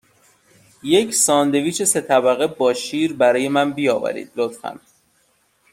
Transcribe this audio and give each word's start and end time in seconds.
یک 0.93 1.09
ساندویچ 1.13 1.81
سه 1.83 2.01
طبقه 2.01 2.47
با 2.47 2.73
شیر 2.73 3.13
برای 3.13 3.49
من 3.49 3.73
بیاورید، 3.73 4.31
لطفاً. 4.35 4.79